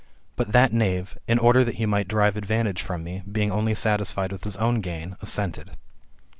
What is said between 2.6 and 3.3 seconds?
from me,